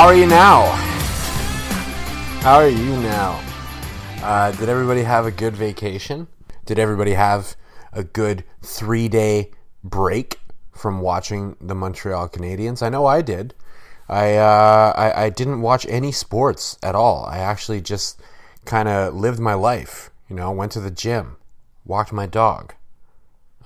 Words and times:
How 0.00 0.06
are 0.06 0.14
you 0.14 0.24
now? 0.24 0.62
How 2.40 2.54
are 2.54 2.70
you 2.70 2.96
now? 3.02 3.44
Uh, 4.22 4.50
did 4.52 4.70
everybody 4.70 5.02
have 5.02 5.26
a 5.26 5.30
good 5.30 5.54
vacation? 5.54 6.26
Did 6.64 6.78
everybody 6.78 7.12
have 7.12 7.54
a 7.92 8.02
good 8.02 8.44
three 8.62 9.08
day 9.08 9.50
break 9.84 10.40
from 10.72 11.02
watching 11.02 11.54
the 11.60 11.74
Montreal 11.74 12.30
Canadiens? 12.30 12.82
I 12.82 12.88
know 12.88 13.04
I 13.04 13.20
did. 13.20 13.52
I, 14.08 14.36
uh, 14.36 14.94
I, 14.96 15.24
I 15.24 15.28
didn't 15.28 15.60
watch 15.60 15.84
any 15.86 16.12
sports 16.12 16.78
at 16.82 16.94
all. 16.94 17.26
I 17.26 17.36
actually 17.36 17.82
just 17.82 18.22
kind 18.64 18.88
of 18.88 19.12
lived 19.12 19.38
my 19.38 19.52
life. 19.52 20.08
You 20.30 20.36
know, 20.36 20.50
went 20.50 20.72
to 20.72 20.80
the 20.80 20.90
gym, 20.90 21.36
walked 21.84 22.10
my 22.10 22.24
dog. 22.24 22.72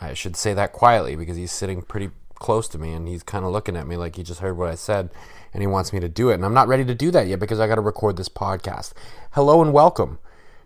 I 0.00 0.14
should 0.14 0.34
say 0.34 0.52
that 0.52 0.72
quietly 0.72 1.14
because 1.14 1.36
he's 1.36 1.52
sitting 1.52 1.80
pretty 1.82 2.10
close 2.34 2.68
to 2.68 2.78
me 2.78 2.92
and 2.92 3.08
he's 3.08 3.22
kind 3.22 3.44
of 3.44 3.52
looking 3.52 3.76
at 3.76 3.86
me 3.86 3.96
like 3.96 4.16
he 4.16 4.22
just 4.22 4.40
heard 4.40 4.56
what 4.56 4.70
I 4.70 4.74
said 4.74 5.10
and 5.52 5.62
he 5.62 5.66
wants 5.66 5.92
me 5.92 6.00
to 6.00 6.08
do 6.08 6.30
it. 6.30 6.34
And 6.34 6.44
I'm 6.44 6.54
not 6.54 6.68
ready 6.68 6.84
to 6.84 6.94
do 6.94 7.10
that 7.10 7.26
yet 7.26 7.40
because 7.40 7.60
I 7.60 7.66
got 7.66 7.76
to 7.76 7.80
record 7.80 8.16
this 8.16 8.28
podcast. 8.28 8.92
Hello 9.32 9.62
and 9.62 9.72
welcome 9.72 10.18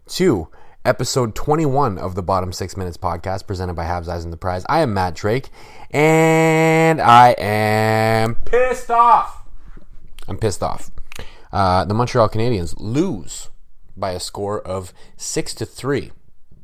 to 0.09 0.49
episode 0.85 1.35
21 1.35 1.99
of 1.99 2.15
the 2.15 2.23
Bottom 2.23 2.53
Six 2.53 2.77
Minutes 2.77 2.97
podcast 2.97 3.47
presented 3.47 3.75
by 3.75 3.85
Habs 3.85 4.09
Eyes 4.09 4.25
on 4.25 4.31
the 4.31 4.37
Prize. 4.37 4.65
I 4.69 4.81
am 4.81 4.95
Matt 4.95 5.15
Drake 5.15 5.51
and 5.91 7.01
I 7.01 7.35
am 7.39 8.37
pissed 8.37 8.91
off. 8.91 9.45
I'm 10.27 10.39
pissed 10.39 10.63
off. 10.63 10.91
Uh, 11.53 11.85
the 11.85 11.95
Montreal 11.95 12.29
Canadiens 12.29 12.75
lose 12.79 13.49
by 13.97 14.13
a 14.13 14.21
score 14.21 14.61
of 14.61 14.93
six 15.17 15.55
to 15.55 15.67
three 15.67 16.13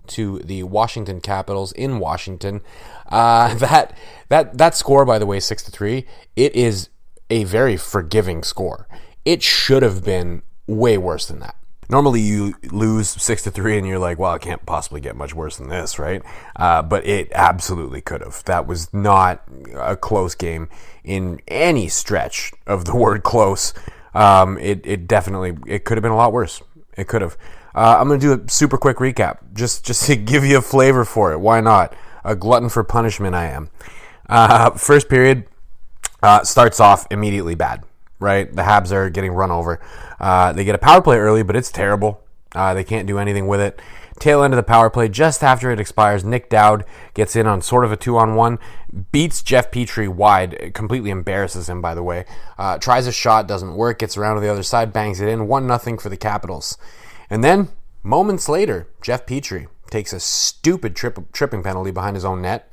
to 0.09 0.39
the 0.41 0.63
Washington 0.63 1.21
Capitals 1.21 1.73
in 1.73 1.99
Washington. 1.99 2.61
Uh, 3.09 3.55
that 3.57 3.97
that 4.29 4.59
that 4.59 4.75
score, 4.75 5.05
by 5.05 5.19
the 5.19 5.27
way, 5.27 5.41
six 5.41 5.63
to 5.65 5.71
three. 5.71 6.07
It 6.37 6.55
is 6.55 6.89
a 7.31 7.45
very 7.45 7.77
forgiving 7.77 8.43
score. 8.43 8.87
It 9.25 9.43
should 9.43 9.83
have 9.83 10.05
been 10.05 10.43
way 10.67 10.99
worse 10.99 11.27
than 11.27 11.41
that. 11.41 11.57
Normally, 11.91 12.21
you 12.21 12.55
lose 12.71 13.09
six 13.09 13.43
to 13.43 13.51
three, 13.51 13.77
and 13.77 13.87
you're 13.87 13.99
like, 13.99 14.19
"Well, 14.19 14.35
it 14.35 14.43
can't 14.43 14.65
possibly 14.65 15.01
get 15.01 15.17
much 15.17 15.35
worse 15.35 15.59
than 15.59 15.69
this, 15.69 15.99
right?" 15.99 16.23
Uh, 16.57 16.83
but 16.83 17.05
it 17.07 17.31
absolutely 17.35 18.01
could 18.01 18.23
have. 18.23 18.43
That 18.45 18.67
was 18.67 18.93
not 18.95 19.43
a 19.77 19.97
close 19.97 20.35
game 20.35 20.69
in 21.03 21.41
any 21.47 21.89
stretch 21.89 22.53
of 22.67 22.87
the 22.87 22.97
word 22.97 23.23
"close." 23.23 23.75
Um, 24.15 24.57
it 24.59 24.81
it 24.87 25.07
definitely 25.07 25.57
it 25.67 25.85
could 25.85 25.99
have 25.99 26.03
been 26.03 26.13
a 26.13 26.17
lot 26.17 26.33
worse. 26.33 26.63
It 26.97 27.07
could 27.07 27.23
have. 27.23 27.37
Uh, 27.75 27.97
I'm 27.99 28.09
going 28.09 28.21
to 28.21 28.37
do 28.37 28.45
a 28.45 28.49
super 28.49 28.79
quick 28.79 28.99
recap, 28.99 29.39
just 29.53 29.85
just 29.85 30.07
to 30.07 30.17
give 30.33 30.45
you 30.45 30.59
a 30.59 30.63
flavor 30.63 31.05
for 31.05 31.33
it. 31.33 31.39
Why 31.39 31.61
not? 31.61 31.95
A 32.25 32.35
glutton 32.35 32.69
for 32.69 32.85
punishment, 32.85 33.35
I 33.35 33.47
am. 33.47 33.71
Uh, 34.29 34.71
first 34.79 35.09
period 35.09 35.47
uh, 36.23 36.45
starts 36.45 36.81
off 36.81 37.07
immediately 37.11 37.55
bad. 37.55 37.85
Right, 38.21 38.51
the 38.55 38.63
Habs 38.63 38.93
are 38.93 39.11
getting 39.11 39.33
run 39.33 39.51
over. 39.51 39.81
Uh, 40.19 40.53
they 40.53 40.65
get 40.65 40.75
a 40.75 40.79
power 40.79 41.03
play 41.03 41.19
early, 41.19 41.43
but 41.43 41.57
it's 41.57 41.71
terrible. 41.71 42.23
Uh, 42.55 42.73
they 42.73 42.85
can't 42.85 43.07
do 43.07 43.19
anything 43.19 43.49
with 43.49 43.61
it. 43.61 43.81
Tail 44.21 44.45
end 44.45 44.55
of 44.55 44.57
the 44.57 44.63
power 44.63 44.89
play, 44.89 45.09
just 45.09 45.43
after 45.43 45.73
it 45.73 45.81
expires, 45.81 46.25
Nick 46.25 46.49
Dowd 46.49 46.85
gets 47.15 47.35
in 47.35 47.49
on 47.49 47.61
sort 47.61 47.85
of 47.85 47.91
a 47.91 47.97
two 47.97 48.17
on 48.17 48.37
one, 48.37 48.61
beats 49.11 49.43
Jeff 49.43 49.73
Petry 49.73 50.09
wide, 50.09 50.71
completely 50.73 51.11
embarrasses 51.11 51.69
him, 51.69 51.83
by 51.83 51.95
the 51.97 52.03
way. 52.03 52.25
Uh, 52.57 52.79
tries 52.79 53.09
a 53.09 53.13
shot, 53.13 53.49
doesn't 53.49 53.75
work, 53.75 53.99
gets 53.99 54.17
around 54.17 54.37
to 54.37 54.41
the 54.41 54.51
other 54.51 54.63
side, 54.63 54.93
bangs 54.93 55.21
it 55.21 55.29
in, 55.29 55.49
1 55.49 55.67
nothing 55.67 55.99
for 55.99 56.09
the 56.09 56.17
Capitals. 56.17 56.79
And 57.31 57.43
then, 57.43 57.69
moments 58.03 58.49
later, 58.49 58.89
Jeff 59.03 59.27
Petry 59.27 59.67
takes 59.91 60.13
a 60.13 60.21
stupid 60.21 60.97
trip, 60.97 61.19
tripping 61.33 61.63
penalty 61.63 61.91
behind 61.91 62.17
his 62.17 62.25
own 62.25 62.43
net, 62.43 62.69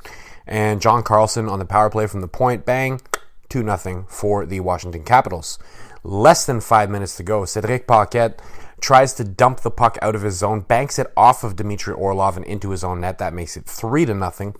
and 0.47 0.81
John 0.81 1.03
Carlson 1.03 1.47
on 1.47 1.59
the 1.59 1.65
power 1.65 1.89
play 1.89 2.07
from 2.07 2.21
the 2.21 2.27
point, 2.27 2.65
bang, 2.65 3.01
2 3.49 3.63
0 3.63 4.05
for 4.09 4.45
the 4.45 4.59
Washington 4.59 5.03
Capitals. 5.03 5.59
Less 6.03 6.45
than 6.45 6.61
five 6.61 6.89
minutes 6.89 7.15
to 7.17 7.23
go, 7.23 7.45
Cedric 7.45 7.85
Paquette 7.85 8.41
tries 8.79 9.13
to 9.13 9.23
dump 9.23 9.59
the 9.59 9.69
puck 9.69 9.99
out 10.01 10.15
of 10.15 10.23
his 10.23 10.37
zone, 10.37 10.61
banks 10.61 10.97
it 10.97 11.11
off 11.15 11.43
of 11.43 11.55
Dmitry 11.55 11.93
Orlov 11.93 12.35
and 12.35 12.45
into 12.45 12.71
his 12.71 12.83
own 12.83 13.01
net. 13.01 13.19
That 13.19 13.33
makes 13.33 13.55
it 13.55 13.65
3 13.65 14.05
to 14.05 14.13
nothing. 14.15 14.55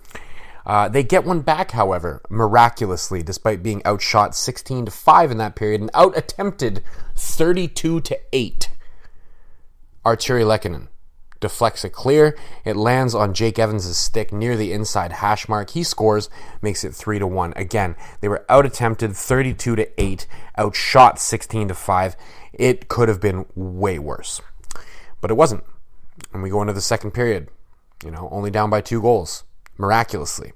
Uh, 0.64 0.88
they 0.88 1.02
get 1.02 1.24
one 1.24 1.40
back, 1.40 1.72
however, 1.72 2.22
miraculously, 2.30 3.22
despite 3.22 3.64
being 3.64 3.84
outshot 3.84 4.36
16 4.36 4.84
to 4.84 4.90
5 4.92 5.30
in 5.32 5.38
that 5.38 5.56
period 5.56 5.80
and 5.80 5.90
out 5.92 6.16
attempted 6.16 6.84
32 7.16 8.00
to 8.02 8.20
8. 8.32 8.68
Artturi 10.04 10.44
Lehkonen 10.44 10.88
deflects 11.42 11.84
it 11.84 11.90
clear. 11.90 12.38
It 12.64 12.76
lands 12.76 13.14
on 13.14 13.34
Jake 13.34 13.58
Evans' 13.58 13.96
stick 13.96 14.32
near 14.32 14.56
the 14.56 14.72
inside 14.72 15.12
hash 15.12 15.48
mark. 15.48 15.70
He 15.70 15.82
scores, 15.82 16.30
makes 16.62 16.84
it 16.84 16.94
3 16.94 17.18
to 17.18 17.26
1. 17.26 17.52
Again, 17.56 17.96
they 18.22 18.28
were 18.28 18.46
out 18.48 18.64
attempted 18.64 19.14
32 19.14 19.76
to 19.76 20.00
8, 20.00 20.26
outshot 20.56 21.18
16 21.18 21.68
to 21.68 21.74
5. 21.74 22.16
It 22.54 22.88
could 22.88 23.08
have 23.08 23.20
been 23.20 23.44
way 23.54 23.98
worse. 23.98 24.40
But 25.20 25.30
it 25.30 25.34
wasn't. 25.34 25.64
And 26.32 26.42
we 26.42 26.50
go 26.50 26.62
into 26.62 26.72
the 26.72 26.80
second 26.80 27.10
period, 27.10 27.48
you 28.04 28.10
know, 28.10 28.28
only 28.30 28.50
down 28.50 28.70
by 28.70 28.80
two 28.80 29.02
goals, 29.02 29.44
miraculously. 29.76 30.52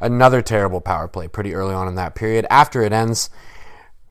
Another 0.00 0.42
terrible 0.42 0.80
power 0.80 1.08
play 1.08 1.28
pretty 1.28 1.54
early 1.54 1.74
on 1.74 1.88
in 1.88 1.96
that 1.96 2.14
period. 2.14 2.46
After 2.50 2.82
it 2.82 2.92
ends, 2.92 3.30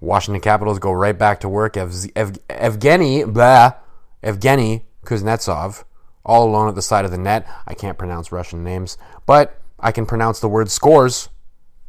Washington 0.02 0.42
Capitals 0.42 0.80
go 0.80 0.92
right 0.92 1.18
back 1.18 1.40
to 1.42 1.50
work. 1.50 1.78
Ev- 1.78 2.12
Ev- 2.16 2.40
Evgeny, 2.50 3.32
blah, 3.32 3.74
Evgeny 4.28 4.84
Kuznetsov, 5.06 5.86
all 6.26 6.50
alone 6.50 6.68
at 6.68 6.76
the 6.76 6.82
side 6.82 7.06
of 7.06 7.12
the 7.12 7.18
net. 7.18 7.48
I 7.66 7.74
can't 7.74 7.98
pronounce 7.98 8.32
Russian 8.32 8.62
names, 8.62 8.98
but 9.26 9.62
I 9.80 9.94
can 9.94 10.06
pronounce 10.06 10.42
the 10.42 10.50
word 10.50 10.70
scores, 10.70 11.30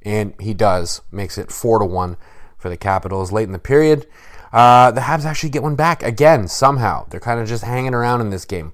and 0.03 0.35
he 0.41 0.55
does. 0.55 1.03
Makes 1.11 1.37
it 1.37 1.51
4 1.51 1.81
to 1.81 1.85
1 1.85 2.17
for 2.57 2.69
the 2.69 2.77
Capitals 2.77 3.33
late 3.33 3.45
in 3.45 3.53
the 3.53 3.59
period. 3.59 4.07
Uh, 4.53 4.93
the 4.93 5.03
Habs 5.03 5.25
actually 5.25 5.51
get 5.51 5.65
one 5.65 5.75
back 5.75 6.03
again, 6.03 6.47
somehow. 6.47 7.07
They're 7.11 7.21
kind 7.21 7.41
of 7.41 7.49
just 7.49 7.65
hanging 7.65 7.93
around 7.93 8.21
in 8.21 8.31
this 8.31 8.45
game. 8.45 8.73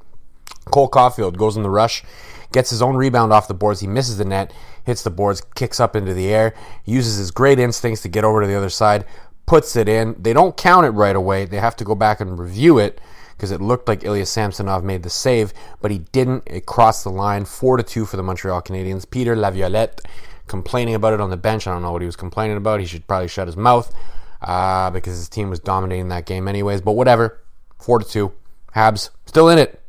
Cole 0.66 0.90
Caufield 0.90 1.36
goes 1.38 1.56
in 1.56 1.62
the 1.62 1.70
rush, 1.70 2.04
gets 2.52 2.68
his 2.68 2.82
own 2.82 2.96
rebound 2.96 3.32
off 3.32 3.48
the 3.48 3.54
boards. 3.54 3.80
He 3.80 3.86
misses 3.86 4.18
the 4.18 4.24
net, 4.26 4.52
hits 4.84 5.02
the 5.02 5.10
boards, 5.10 5.40
kicks 5.54 5.80
up 5.80 5.96
into 5.96 6.12
the 6.12 6.28
air, 6.28 6.54
uses 6.84 7.16
his 7.16 7.30
great 7.30 7.58
instincts 7.58 8.02
to 8.02 8.08
get 8.08 8.24
over 8.24 8.42
to 8.42 8.46
the 8.46 8.54
other 8.54 8.68
side, 8.68 9.06
puts 9.46 9.74
it 9.74 9.88
in. 9.88 10.16
They 10.18 10.34
don't 10.34 10.56
count 10.56 10.86
it 10.86 10.90
right 10.90 11.16
away. 11.16 11.46
They 11.46 11.58
have 11.58 11.76
to 11.76 11.84
go 11.84 11.94
back 11.94 12.20
and 12.20 12.38
review 12.38 12.78
it 12.78 13.00
because 13.36 13.50
it 13.50 13.60
looked 13.60 13.88
like 13.88 14.04
Ilya 14.04 14.26
Samsonov 14.26 14.84
made 14.84 15.02
the 15.02 15.10
save, 15.10 15.52
but 15.80 15.90
he 15.90 15.98
didn't. 15.98 16.44
It 16.46 16.66
crossed 16.66 17.04
the 17.04 17.10
line, 17.10 17.44
four 17.44 17.76
to 17.76 17.82
two 17.82 18.04
for 18.04 18.16
the 18.16 18.22
Montreal 18.22 18.62
Canadiens. 18.62 19.08
Peter 19.08 19.36
Laviolette 19.36 20.00
complaining 20.46 20.94
about 20.94 21.12
it 21.12 21.20
on 21.20 21.30
the 21.30 21.36
bench. 21.36 21.66
I 21.66 21.72
don't 21.72 21.82
know 21.82 21.92
what 21.92 22.02
he 22.02 22.06
was 22.06 22.16
complaining 22.16 22.56
about. 22.56 22.80
He 22.80 22.86
should 22.86 23.06
probably 23.06 23.28
shut 23.28 23.48
his 23.48 23.56
mouth 23.56 23.94
uh, 24.42 24.90
because 24.90 25.16
his 25.16 25.28
team 25.28 25.50
was 25.50 25.60
dominating 25.60 26.08
that 26.08 26.26
game, 26.26 26.48
anyways. 26.48 26.80
But 26.80 26.92
whatever, 26.92 27.40
four 27.78 27.98
to 27.98 28.04
two. 28.04 28.32
Habs 28.74 29.10
still 29.26 29.48
in 29.48 29.58
it, 29.58 29.80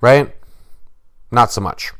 right? 0.00 0.34
Not 1.30 1.52
so 1.52 1.60
much. 1.60 1.92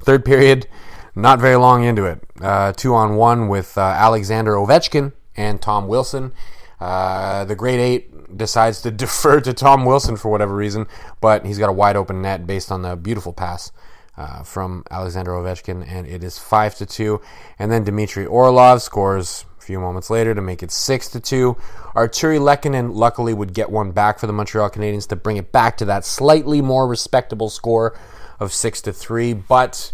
Third 0.00 0.24
period, 0.24 0.66
not 1.14 1.40
very 1.40 1.56
long 1.56 1.84
into 1.84 2.04
it. 2.04 2.22
Uh, 2.40 2.72
two 2.72 2.94
on 2.94 3.16
one 3.16 3.48
with 3.48 3.76
uh, 3.76 3.82
Alexander 3.82 4.52
Ovechkin 4.52 5.12
and 5.36 5.60
Tom 5.60 5.88
Wilson. 5.88 6.32
Uh, 6.80 7.44
the 7.44 7.54
Great 7.54 7.78
Eight 7.78 8.36
decides 8.36 8.82
to 8.82 8.90
defer 8.90 9.40
to 9.40 9.52
Tom 9.52 9.84
Wilson 9.84 10.16
for 10.16 10.30
whatever 10.30 10.54
reason, 10.54 10.86
but 11.20 11.44
he's 11.44 11.58
got 11.58 11.68
a 11.68 11.72
wide 11.72 11.96
open 11.96 12.22
net 12.22 12.46
based 12.46 12.72
on 12.72 12.82
the 12.82 12.96
beautiful 12.96 13.32
pass 13.32 13.70
uh, 14.16 14.42
from 14.42 14.84
Alexander 14.90 15.32
Ovechkin, 15.32 15.86
and 15.86 16.06
it 16.06 16.22
is 16.22 16.38
five 16.38 16.74
to 16.76 16.86
two. 16.86 17.20
And 17.58 17.70
then 17.70 17.84
Dmitry 17.84 18.26
Orlov 18.26 18.82
scores 18.82 19.44
a 19.58 19.62
few 19.62 19.80
moments 19.80 20.10
later 20.10 20.34
to 20.34 20.40
make 20.42 20.62
it 20.62 20.70
six 20.70 21.08
to 21.08 21.20
two. 21.20 21.56
Artturi 21.94 22.38
Lehkonen 22.38 22.94
luckily 22.94 23.34
would 23.34 23.54
get 23.54 23.70
one 23.70 23.92
back 23.92 24.18
for 24.18 24.26
the 24.26 24.32
Montreal 24.32 24.70
Canadiens 24.70 25.08
to 25.08 25.16
bring 25.16 25.36
it 25.36 25.52
back 25.52 25.76
to 25.78 25.84
that 25.86 26.04
slightly 26.04 26.60
more 26.60 26.86
respectable 26.86 27.50
score 27.50 27.98
of 28.38 28.52
six 28.52 28.80
to 28.82 28.92
three, 28.92 29.32
but 29.32 29.92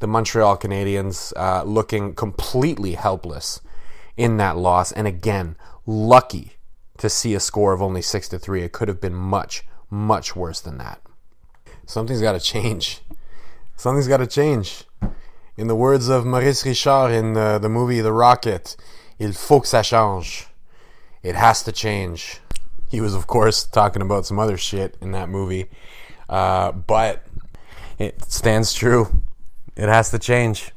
the 0.00 0.06
Montreal 0.06 0.56
Canadiens 0.56 1.32
uh, 1.36 1.62
looking 1.62 2.14
completely 2.14 2.94
helpless 2.94 3.60
in 4.16 4.36
that 4.38 4.56
loss. 4.56 4.92
And 4.92 5.06
again, 5.06 5.56
lucky 5.86 6.52
to 6.98 7.08
see 7.08 7.34
a 7.34 7.40
score 7.40 7.72
of 7.72 7.82
only 7.82 8.02
6 8.02 8.28
to 8.28 8.38
3. 8.38 8.62
It 8.62 8.72
could 8.72 8.88
have 8.88 9.00
been 9.00 9.14
much, 9.14 9.64
much 9.90 10.36
worse 10.36 10.60
than 10.60 10.78
that. 10.78 11.00
Something's 11.86 12.20
got 12.20 12.32
to 12.32 12.40
change. 12.40 13.00
Something's 13.76 14.08
got 14.08 14.18
to 14.18 14.26
change. 14.26 14.84
In 15.56 15.66
the 15.66 15.76
words 15.76 16.08
of 16.08 16.24
Maurice 16.24 16.64
Richard 16.64 17.10
in 17.10 17.34
the, 17.34 17.58
the 17.58 17.68
movie 17.68 18.00
The 18.00 18.12
Rocket, 18.12 18.76
il 19.18 19.32
faut 19.32 19.60
que 19.60 19.68
ça 19.68 19.82
change. 19.84 20.46
It 21.22 21.34
has 21.34 21.62
to 21.64 21.72
change. 21.72 22.40
He 22.88 23.00
was, 23.00 23.14
of 23.14 23.26
course, 23.26 23.64
talking 23.64 24.02
about 24.02 24.26
some 24.26 24.38
other 24.38 24.56
shit 24.56 24.96
in 25.00 25.12
that 25.12 25.28
movie. 25.28 25.68
Uh, 26.28 26.72
but 26.72 27.26
it 27.98 28.22
stands 28.24 28.72
true. 28.72 29.22
It 29.76 29.88
has 29.88 30.10
to 30.10 30.18
change. 30.18 30.72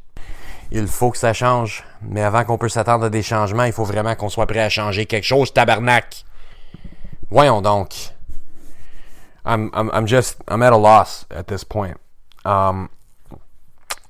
Il 0.72 0.88
faut 0.88 1.12
que 1.12 1.18
ça 1.18 1.34
change. 1.34 1.84
Mais 2.02 2.22
avant 2.22 2.44
qu'on 2.44 2.58
puisse 2.58 2.74
s'attendre 2.74 3.06
à 3.06 3.10
des 3.10 3.24
changements, 3.24 3.64
il 3.64 3.74
faut 3.74 3.86
vraiment 3.86 4.16
qu'on 4.16 4.30
soit 4.30 4.48
prêt 4.48 4.60
à 4.60 4.70
changer 4.70 5.06
quelque 5.06 5.24
chose, 5.24 5.54
tabarnak. 5.54 6.26
Voyons 7.30 7.62
donc. 7.62 8.14
I'm, 9.46 9.70
I'm, 9.74 9.90
I'm 9.94 10.08
just, 10.08 10.38
I'm 10.48 10.64
at 10.64 10.74
a 10.74 10.78
loss 10.78 11.26
at 11.30 11.48
this 11.48 11.64
point. 11.64 11.98
Um, 12.46 12.90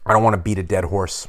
I 0.05 0.13
don't 0.13 0.23
want 0.23 0.33
to 0.33 0.41
beat 0.41 0.57
a 0.57 0.63
dead 0.63 0.85
horse. 0.85 1.27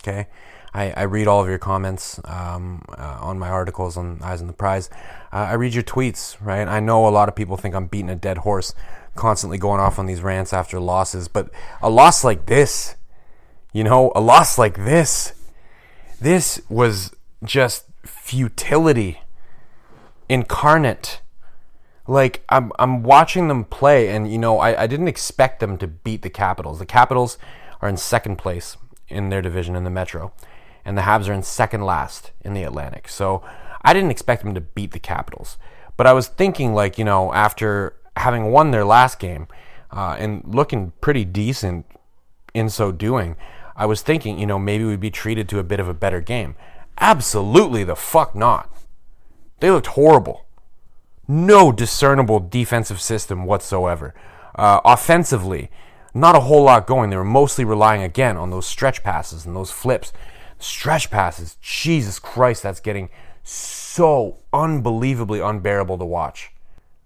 Okay? 0.00 0.26
I, 0.74 0.92
I 0.96 1.02
read 1.02 1.26
all 1.26 1.40
of 1.40 1.48
your 1.48 1.58
comments 1.58 2.20
um, 2.24 2.82
uh, 2.96 3.18
on 3.20 3.38
my 3.38 3.48
articles 3.48 3.96
on 3.96 4.20
Eyes 4.22 4.40
on 4.40 4.46
the 4.46 4.52
Prize. 4.52 4.90
Uh, 5.32 5.48
I 5.50 5.54
read 5.54 5.74
your 5.74 5.82
tweets, 5.82 6.36
right? 6.40 6.66
I 6.66 6.80
know 6.80 7.06
a 7.06 7.10
lot 7.10 7.28
of 7.28 7.34
people 7.34 7.56
think 7.56 7.74
I'm 7.74 7.86
beating 7.86 8.10
a 8.10 8.16
dead 8.16 8.38
horse, 8.38 8.74
constantly 9.14 9.58
going 9.58 9.80
off 9.80 9.98
on 9.98 10.06
these 10.06 10.20
rants 10.20 10.52
after 10.52 10.78
losses, 10.78 11.28
but 11.28 11.50
a 11.80 11.90
loss 11.90 12.22
like 12.22 12.46
this, 12.46 12.96
you 13.72 13.84
know, 13.84 14.12
a 14.14 14.20
loss 14.20 14.58
like 14.58 14.76
this, 14.76 15.32
this 16.20 16.60
was 16.68 17.12
just 17.44 17.84
futility 18.04 19.20
incarnate. 20.28 21.20
Like 22.06 22.42
I'm, 22.48 22.72
I'm 22.78 23.02
watching 23.02 23.48
them 23.48 23.64
play, 23.64 24.08
and 24.08 24.30
you 24.30 24.38
know, 24.38 24.58
I, 24.58 24.82
I 24.82 24.86
didn't 24.86 25.08
expect 25.08 25.60
them 25.60 25.76
to 25.78 25.86
beat 25.86 26.22
the 26.22 26.30
Capitals. 26.30 26.78
The 26.78 26.86
Capitals 26.86 27.38
are 27.80 27.88
in 27.88 27.96
second 27.96 28.36
place 28.36 28.76
in 29.08 29.28
their 29.28 29.42
division 29.42 29.76
in 29.76 29.84
the 29.84 29.90
Metro, 29.90 30.32
and 30.84 30.96
the 30.96 31.02
Habs 31.02 31.28
are 31.28 31.32
in 31.32 31.42
second 31.42 31.82
last 31.84 32.32
in 32.40 32.54
the 32.54 32.62
Atlantic. 32.62 33.08
So 33.08 33.42
I 33.82 33.92
didn't 33.92 34.10
expect 34.10 34.42
them 34.42 34.54
to 34.54 34.60
beat 34.60 34.92
the 34.92 34.98
Capitals. 34.98 35.58
But 35.96 36.06
I 36.06 36.12
was 36.12 36.28
thinking, 36.28 36.74
like, 36.74 36.98
you 36.98 37.04
know, 37.04 37.32
after 37.32 37.94
having 38.16 38.50
won 38.50 38.70
their 38.70 38.84
last 38.84 39.18
game 39.18 39.48
uh, 39.90 40.16
and 40.18 40.42
looking 40.46 40.92
pretty 41.00 41.24
decent 41.24 41.86
in 42.54 42.70
so 42.70 42.92
doing, 42.92 43.36
I 43.78 43.86
was 43.86 44.02
thinking, 44.02 44.40
you 44.40 44.46
know, 44.46 44.58
maybe 44.58 44.84
we'd 44.84 44.98
be 44.98 45.10
treated 45.10 45.48
to 45.48 45.60
a 45.60 45.64
bit 45.64 45.78
of 45.78 45.88
a 45.88 45.94
better 45.94 46.20
game. 46.20 46.56
Absolutely 46.98 47.84
the 47.84 47.94
fuck 47.94 48.34
not. 48.34 48.70
They 49.60 49.70
looked 49.70 49.86
horrible. 49.88 50.46
No 51.28 51.70
discernible 51.70 52.40
defensive 52.40 53.00
system 53.00 53.44
whatsoever. 53.44 54.14
Uh, 54.56 54.80
offensively, 54.84 55.70
not 56.12 56.34
a 56.34 56.40
whole 56.40 56.64
lot 56.64 56.88
going. 56.88 57.10
They 57.10 57.16
were 57.16 57.22
mostly 57.22 57.64
relying 57.64 58.02
again 58.02 58.36
on 58.36 58.50
those 58.50 58.66
stretch 58.66 59.04
passes 59.04 59.46
and 59.46 59.54
those 59.54 59.70
flips. 59.70 60.12
Stretch 60.58 61.08
passes, 61.08 61.56
Jesus 61.60 62.18
Christ, 62.18 62.64
that's 62.64 62.80
getting 62.80 63.10
so 63.44 64.38
unbelievably 64.52 65.38
unbearable 65.38 65.98
to 65.98 66.04
watch. 66.04 66.50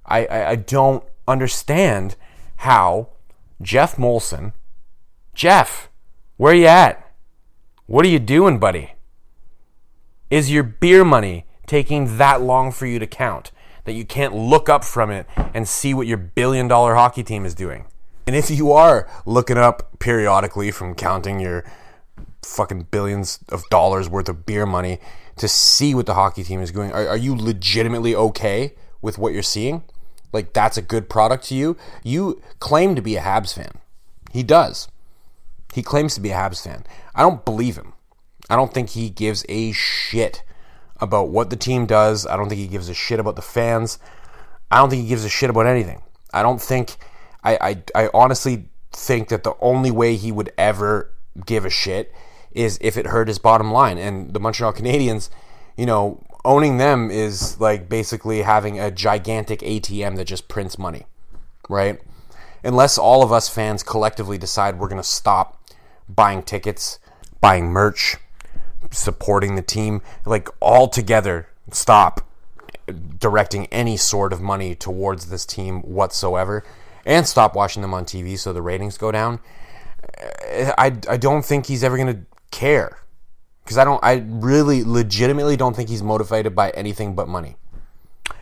I, 0.06 0.24
I, 0.24 0.50
I 0.50 0.54
don't 0.56 1.04
understand 1.28 2.16
how 2.56 3.08
Geoff 3.60 3.96
Molson, 3.96 4.54
Geoff, 5.34 5.90
where 6.42 6.54
you 6.54 6.66
at? 6.66 7.08
What 7.86 8.04
are 8.04 8.08
you 8.08 8.18
doing, 8.18 8.58
buddy? 8.58 8.94
Is 10.28 10.50
your 10.50 10.64
beer 10.64 11.04
money 11.04 11.46
taking 11.68 12.16
that 12.16 12.42
long 12.42 12.72
for 12.72 12.84
you 12.84 12.98
to 12.98 13.06
count 13.06 13.52
that 13.84 13.92
you 13.92 14.04
can't 14.04 14.34
look 14.34 14.68
up 14.68 14.82
from 14.82 15.12
it 15.12 15.28
and 15.54 15.68
see 15.68 15.94
what 15.94 16.08
your 16.08 16.16
billion 16.16 16.66
dollar 16.66 16.96
hockey 16.96 17.22
team 17.22 17.44
is 17.44 17.54
doing? 17.54 17.84
And 18.26 18.34
if 18.34 18.50
you 18.50 18.72
are 18.72 19.08
looking 19.24 19.56
up 19.56 20.00
periodically 20.00 20.72
from 20.72 20.96
counting 20.96 21.38
your 21.38 21.64
fucking 22.42 22.88
billions 22.90 23.38
of 23.50 23.62
dollars 23.70 24.08
worth 24.08 24.28
of 24.28 24.44
beer 24.44 24.66
money 24.66 24.98
to 25.36 25.46
see 25.46 25.94
what 25.94 26.06
the 26.06 26.14
hockey 26.14 26.42
team 26.42 26.60
is 26.60 26.72
doing, 26.72 26.90
are, 26.90 27.06
are 27.06 27.16
you 27.16 27.36
legitimately 27.36 28.16
okay 28.16 28.74
with 29.00 29.16
what 29.16 29.32
you're 29.32 29.44
seeing? 29.44 29.84
Like 30.32 30.54
that's 30.54 30.76
a 30.76 30.82
good 30.82 31.08
product 31.08 31.44
to 31.44 31.54
you? 31.54 31.76
You 32.02 32.42
claim 32.58 32.96
to 32.96 33.00
be 33.00 33.14
a 33.14 33.20
Habs 33.20 33.54
fan. 33.54 33.70
He 34.32 34.42
does. 34.42 34.88
He 35.72 35.82
claims 35.82 36.14
to 36.14 36.20
be 36.20 36.30
a 36.30 36.34
Habs 36.34 36.62
fan. 36.62 36.84
I 37.14 37.22
don't 37.22 37.44
believe 37.44 37.76
him. 37.76 37.94
I 38.50 38.56
don't 38.56 38.72
think 38.72 38.90
he 38.90 39.08
gives 39.08 39.44
a 39.48 39.72
shit 39.72 40.42
about 41.00 41.28
what 41.28 41.50
the 41.50 41.56
team 41.56 41.86
does. 41.86 42.26
I 42.26 42.36
don't 42.36 42.48
think 42.48 42.60
he 42.60 42.66
gives 42.66 42.88
a 42.88 42.94
shit 42.94 43.18
about 43.18 43.36
the 43.36 43.42
fans. 43.42 43.98
I 44.70 44.78
don't 44.78 44.90
think 44.90 45.02
he 45.02 45.08
gives 45.08 45.24
a 45.24 45.28
shit 45.28 45.50
about 45.50 45.66
anything. 45.66 46.02
I 46.32 46.42
don't 46.42 46.60
think 46.60 46.96
I, 47.42 47.82
I, 47.94 48.04
I 48.04 48.10
honestly 48.14 48.68
think 48.92 49.28
that 49.28 49.42
the 49.42 49.54
only 49.60 49.90
way 49.90 50.16
he 50.16 50.30
would 50.30 50.52
ever 50.56 51.10
give 51.46 51.64
a 51.64 51.70
shit 51.70 52.12
is 52.52 52.78
if 52.80 52.96
it 52.96 53.06
hurt 53.06 53.28
his 53.28 53.38
bottom 53.38 53.72
line. 53.72 53.98
And 53.98 54.32
the 54.34 54.40
Montreal 54.40 54.72
Canadiens, 54.72 55.30
you 55.76 55.86
know, 55.86 56.22
owning 56.44 56.78
them 56.78 57.10
is 57.10 57.58
like 57.60 57.88
basically 57.88 58.42
having 58.42 58.78
a 58.78 58.90
gigantic 58.90 59.60
ATM 59.60 60.16
that 60.16 60.26
just 60.26 60.48
prints 60.48 60.78
money, 60.78 61.06
right? 61.68 62.00
Unless 62.64 62.98
all 62.98 63.22
of 63.22 63.32
us 63.32 63.48
fans 63.48 63.82
collectively 63.82 64.38
decide 64.38 64.78
we're 64.78 64.88
going 64.88 65.02
to 65.02 65.08
stop 65.08 65.61
buying 66.14 66.42
tickets, 66.42 66.98
buying 67.40 67.66
merch, 67.66 68.16
supporting 68.90 69.54
the 69.54 69.62
team, 69.62 70.02
like 70.24 70.48
all 70.60 70.88
together 70.88 71.48
stop 71.70 72.28
directing 73.18 73.66
any 73.66 73.96
sort 73.96 74.32
of 74.32 74.40
money 74.40 74.74
towards 74.74 75.26
this 75.26 75.46
team 75.46 75.80
whatsoever 75.82 76.64
and 77.06 77.26
stop 77.26 77.54
watching 77.54 77.82
them 77.82 77.94
on 77.94 78.04
TV 78.04 78.38
so 78.38 78.52
the 78.52 78.62
ratings 78.62 78.98
go 78.98 79.12
down. 79.12 79.40
I, 80.78 80.96
I 81.08 81.16
don't 81.16 81.44
think 81.44 81.66
he's 81.66 81.84
ever 81.84 81.96
going 81.96 82.14
to 82.14 82.22
care 82.50 82.98
because 83.64 83.78
I 83.78 83.84
don't 83.84 84.02
I 84.02 84.24
really 84.26 84.84
legitimately 84.84 85.56
don't 85.56 85.74
think 85.74 85.88
he's 85.88 86.02
motivated 86.02 86.54
by 86.54 86.70
anything 86.70 87.14
but 87.14 87.28
money. 87.28 87.56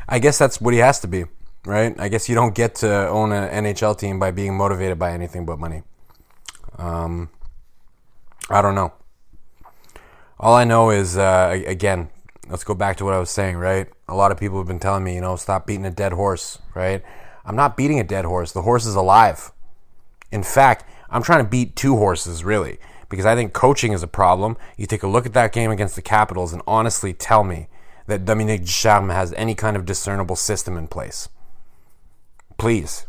I 0.08 0.19
guess 0.19 0.38
that's 0.38 0.61
what 0.61 0.75
he 0.75 0.81
has 0.81 1.00
to 1.00 1.06
be, 1.06 1.25
right? 1.64 1.99
I 1.99 2.08
guess 2.08 2.28
you 2.28 2.34
don't 2.34 2.55
get 2.55 2.76
to 2.76 3.08
own 3.08 3.32
an 3.32 3.64
NHL 3.64 3.96
team 3.99 4.19
by 4.19 4.31
being 4.31 4.56
motivated 4.56 4.99
by 4.99 5.12
anything 5.12 5.46
but 5.46 5.58
money. 5.58 5.82
Um, 6.78 7.31
I 8.50 8.62
don't 8.62 8.75
know. 8.75 8.93
All 10.38 10.55
I 10.55 10.64
know 10.64 10.91
is, 10.91 11.17
uh, 11.17 11.62
again, 11.67 12.11
let's 12.49 12.64
go 12.64 12.75
back 12.75 12.97
to 12.97 13.05
what 13.05 13.14
I 13.14 13.19
was 13.19 13.31
saying, 13.31 13.56
right? 13.56 13.88
A 14.08 14.14
lot 14.14 14.32
of 14.32 14.38
people 14.38 14.59
have 14.59 14.66
been 14.66 14.80
telling 14.80 15.04
me, 15.04 15.14
you 15.14 15.21
know, 15.21 15.37
stop 15.37 15.66
beating 15.66 15.87
a 15.87 15.90
dead 15.90 16.12
horse, 16.12 16.59
right? 16.75 17.02
I'm 17.45 17.54
not 17.54 17.76
beating 17.76 18.00
a 18.00 18.04
dead 18.04 18.25
horse. 18.25 18.50
The 18.50 18.62
horse 18.62 18.87
is 18.87 18.97
alive. 18.97 19.52
In 20.33 20.42
fact, 20.42 20.85
I'm 21.11 21.23
trying 21.23 21.45
to 21.45 21.49
beat 21.49 21.76
two 21.76 21.97
horses, 21.97 22.42
really, 22.42 22.78
because 23.09 23.25
I 23.25 23.37
think 23.37 23.52
coaching 23.52 23.92
is 23.92 24.02
a 24.02 24.09
problem. 24.09 24.57
You 24.76 24.87
take 24.87 25.04
a 25.04 25.09
look 25.09 25.26
at 25.26 25.33
that 25.35 25.52
game 25.52 25.71
against 25.71 25.95
the 25.95 26.02
Capitals 26.02 26.52
and 26.52 26.62
honestly 26.66 27.12
tell 27.12 27.45
me 27.45 27.69
that 28.07 28.25
Dominique 28.25 28.64
Ducharme 28.64 29.11
has 29.11 29.33
any 29.35 29.54
kind 29.54 29.76
of 29.76 29.87
discernible 29.87 30.37
system 30.37 30.76
in 30.76 30.88
place. 30.88 31.28
Please. 32.59 33.07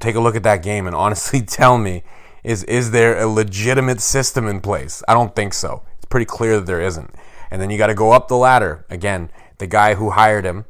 Take 0.00 0.16
a 0.16 0.20
look 0.20 0.34
at 0.34 0.42
that 0.42 0.62
game 0.62 0.88
and 0.88 0.96
honestly 0.96 1.40
tell 1.46 1.78
me 1.78 2.02
is 2.44 2.62
is 2.64 2.90
there 2.90 3.18
a 3.18 3.26
legitimate 3.26 4.00
system 4.00 4.46
in 4.46 4.60
place? 4.60 5.02
I 5.08 5.14
don't 5.14 5.34
think 5.34 5.54
so. 5.54 5.82
It's 5.96 6.04
pretty 6.04 6.26
clear 6.26 6.56
that 6.56 6.66
there 6.66 6.80
isn't. 6.80 7.14
And 7.50 7.60
then 7.60 7.70
you 7.70 7.78
got 7.78 7.86
to 7.86 7.94
go 7.94 8.12
up 8.12 8.28
the 8.28 8.36
ladder. 8.36 8.84
Again, 8.90 9.30
the 9.58 9.66
guy 9.66 9.94
who 9.94 10.10
hired 10.10 10.44
him, 10.44 10.66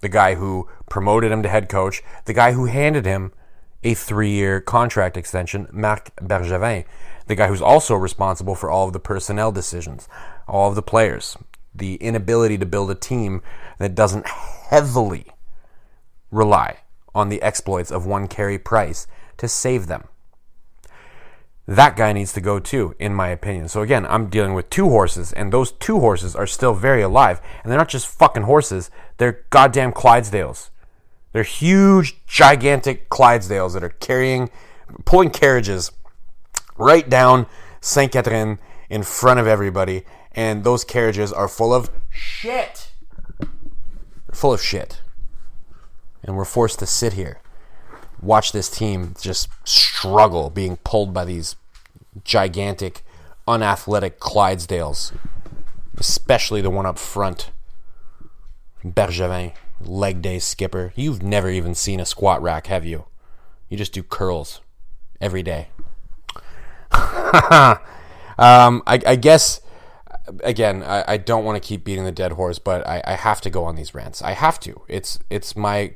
the 0.00 0.08
guy 0.08 0.34
who 0.34 0.68
promoted 0.90 1.30
him 1.30 1.42
to 1.44 1.48
head 1.48 1.68
coach, 1.68 2.02
the 2.24 2.34
guy 2.34 2.52
who 2.52 2.66
handed 2.66 3.06
him 3.06 3.32
a 3.84 3.94
three 3.94 4.30
year 4.30 4.60
contract 4.60 5.16
extension, 5.16 5.68
Marc 5.70 6.14
Bergevin, 6.16 6.84
the 7.28 7.36
guy 7.36 7.46
who's 7.46 7.62
also 7.62 7.94
responsible 7.94 8.56
for 8.56 8.68
all 8.68 8.88
of 8.88 8.92
the 8.92 9.00
personnel 9.00 9.52
decisions, 9.52 10.08
all 10.48 10.68
of 10.68 10.74
the 10.74 10.82
players, 10.82 11.36
the 11.72 11.94
inability 11.96 12.58
to 12.58 12.66
build 12.66 12.90
a 12.90 12.96
team 12.96 13.40
that 13.78 13.94
doesn't 13.94 14.26
heavily 14.26 15.26
rely 16.32 16.78
on 17.14 17.28
the 17.28 17.40
exploits 17.40 17.92
of 17.92 18.04
one 18.04 18.26
Carey 18.26 18.58
Price 18.58 19.06
to 19.36 19.46
save 19.46 19.86
them 19.86 20.08
that 21.68 21.96
guy 21.96 22.14
needs 22.14 22.32
to 22.32 22.40
go 22.40 22.58
too, 22.58 22.94
in 22.98 23.12
my 23.12 23.28
opinion. 23.28 23.68
So 23.68 23.82
again, 23.82 24.06
I'm 24.06 24.30
dealing 24.30 24.54
with 24.54 24.70
two 24.70 24.88
horses, 24.88 25.34
and 25.34 25.52
those 25.52 25.70
two 25.70 26.00
horses 26.00 26.34
are 26.34 26.46
still 26.46 26.72
very 26.72 27.02
alive. 27.02 27.42
And 27.62 27.70
they're 27.70 27.78
not 27.78 27.90
just 27.90 28.06
fucking 28.06 28.44
horses, 28.44 28.90
they're 29.18 29.44
goddamn 29.50 29.92
Clydesdales. 29.92 30.70
They're 31.32 31.42
huge, 31.42 32.24
gigantic 32.26 33.10
Clydesdales 33.10 33.74
that 33.74 33.84
are 33.84 33.90
carrying, 33.90 34.48
pulling 35.04 35.28
carriages 35.28 35.92
right 36.78 37.06
down 37.06 37.44
St. 37.82 38.10
Catherine 38.10 38.58
in 38.88 39.02
front 39.02 39.38
of 39.38 39.46
everybody. 39.46 40.06
And 40.32 40.64
those 40.64 40.84
carriages 40.84 41.34
are 41.34 41.48
full 41.48 41.74
of 41.74 41.90
shit. 42.08 42.92
Full 44.32 44.54
of 44.54 44.62
shit. 44.62 45.02
And 46.22 46.34
we're 46.34 46.46
forced 46.46 46.78
to 46.78 46.86
sit 46.86 47.12
here 47.12 47.42
watch 48.22 48.52
this 48.52 48.70
team 48.70 49.14
just 49.20 49.48
struggle 49.64 50.50
being 50.50 50.76
pulled 50.78 51.12
by 51.12 51.24
these 51.24 51.56
gigantic, 52.24 53.02
unathletic 53.46 54.18
Clydesdales. 54.18 55.12
especially 55.96 56.60
the 56.60 56.70
one 56.70 56.86
up 56.86 56.98
front. 56.98 57.50
Bergevin, 58.84 59.52
leg 59.80 60.22
day 60.22 60.38
skipper. 60.38 60.92
You've 60.94 61.22
never 61.22 61.50
even 61.50 61.74
seen 61.74 61.98
a 61.98 62.04
squat 62.04 62.40
rack, 62.40 62.68
have 62.68 62.84
you? 62.84 63.06
You 63.68 63.76
just 63.76 63.92
do 63.92 64.02
curls 64.02 64.60
every 65.20 65.42
day. 65.42 65.68
um, 66.92 68.82
I, 68.86 69.00
I, 69.06 69.16
guess, 69.16 69.60
again, 70.42 70.82
I, 70.82 71.04
I 71.08 71.16
don't 71.16 71.44
want 71.44 71.60
to 71.60 71.66
keep 71.66 71.84
beating 71.84 72.04
the 72.04 72.12
dead 72.12 72.32
horse, 72.32 72.58
but 72.58 72.86
I, 72.86 73.02
I 73.04 73.12
have 73.14 73.40
to 73.42 73.50
go 73.50 73.64
on 73.64 73.76
these 73.76 73.94
rants. 73.94 74.22
I 74.22 74.32
have 74.32 74.60
to. 74.60 74.82
It's 74.88 75.18
it's 75.28 75.56
my 75.56 75.94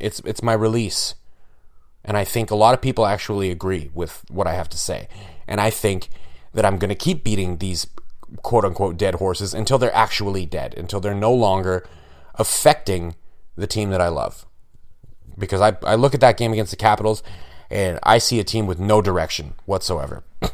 it's 0.00 0.20
it's 0.20 0.42
my 0.42 0.52
release. 0.52 1.14
And 2.06 2.16
I 2.16 2.24
think 2.24 2.50
a 2.50 2.56
lot 2.56 2.72
of 2.72 2.80
people 2.80 3.04
actually 3.04 3.50
agree 3.50 3.90
with 3.92 4.24
what 4.30 4.46
I 4.46 4.54
have 4.54 4.68
to 4.70 4.78
say. 4.78 5.08
And 5.46 5.60
I 5.60 5.70
think 5.70 6.08
that 6.54 6.64
I'm 6.64 6.78
going 6.78 6.88
to 6.88 6.94
keep 6.94 7.24
beating 7.24 7.58
these 7.58 7.88
quote 8.42 8.64
unquote 8.64 8.96
dead 8.96 9.16
horses 9.16 9.52
until 9.52 9.76
they're 9.76 9.94
actually 9.94 10.46
dead, 10.46 10.74
until 10.76 11.00
they're 11.00 11.14
no 11.14 11.32
longer 11.32 11.86
affecting 12.36 13.16
the 13.56 13.66
team 13.66 13.90
that 13.90 14.00
I 14.00 14.08
love. 14.08 14.46
Because 15.36 15.60
I, 15.60 15.76
I 15.82 15.96
look 15.96 16.14
at 16.14 16.20
that 16.20 16.38
game 16.38 16.52
against 16.52 16.70
the 16.70 16.76
Capitals 16.76 17.22
and 17.70 17.98
I 18.02 18.18
see 18.18 18.38
a 18.38 18.44
team 18.44 18.66
with 18.66 18.78
no 18.78 19.02
direction 19.02 19.54
whatsoever. 19.64 20.22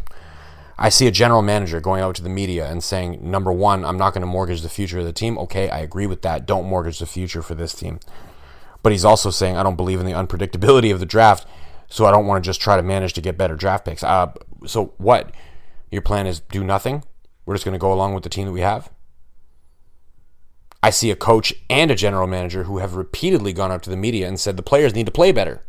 I 0.79 0.89
see 0.89 1.07
a 1.07 1.13
general 1.13 1.43
manager 1.43 1.81
going 1.81 2.03
out 2.03 2.17
to 2.17 2.23
the 2.23 2.29
media 2.29 2.69
and 2.69 2.83
saying, 2.83 3.19
number 3.23 3.53
one, 3.53 3.85
I'm 3.85 3.99
not 3.99 4.15
going 4.15 4.23
to 4.23 4.27
mortgage 4.27 4.63
the 4.63 4.69
future 4.69 4.99
of 4.99 5.05
the 5.05 5.13
team. 5.13 5.39
Okay, 5.39 5.69
I 5.69 5.79
agree 5.81 6.07
with 6.07 6.23
that. 6.23 6.47
Don't 6.47 6.67
mortgage 6.67 6.99
the 6.99 7.07
future 7.07 7.43
for 7.43 7.55
this 7.55 7.75
team. 7.75 8.01
But 8.83 8.93
he's 8.93 9.05
also 9.05 9.31
saying, 9.31 9.57
I 9.57 9.63
don't 9.63 9.77
believe 9.77 10.01
in 10.01 10.07
the 10.07 10.13
unpredictability 10.13 10.93
of 10.93 11.01
the 11.01 11.07
draft, 11.07 11.47
so 11.89 12.05
I 12.05 12.11
don't 12.11 12.27
want 12.27 12.43
to 12.43 12.49
just 12.49 12.61
try 12.61 12.77
to 12.77 12.83
manage 12.83 13.13
to 13.15 13.21
get 13.21 13.39
better 13.39 13.57
draft 13.57 13.85
picks. 13.85 14.03
Uh, 14.03 14.33
so 14.67 14.95
what? 14.99 15.33
Your 15.91 16.03
plan 16.03 16.27
is 16.27 16.41
do 16.41 16.65
nothing? 16.65 17.05
We're 17.47 17.55
just 17.55 17.65
going 17.65 17.75
to 17.75 17.79
go 17.79 17.93
along 17.93 18.15
with 18.15 18.23
the 18.23 18.29
team 18.29 18.47
that 18.47 18.53
we 18.53 18.61
have? 18.61 18.91
I 20.83 20.91
see 20.91 21.11
a 21.11 21.17
coach 21.17 21.55
and 21.71 21.91
a 21.91 21.95
general 21.95 22.27
manager 22.27 22.65
who 22.65 22.79
have 22.79 22.97
repeatedly 22.97 23.53
gone 23.53 23.71
up 23.71 23.83
to 23.83 23.91
the 23.91 23.97
media 23.97 24.27
and 24.27 24.41
said 24.41 24.57
the 24.57 24.63
players 24.63 24.95
need 24.95 25.07
to 25.07 25.13
play 25.13 25.31
better. 25.31 25.63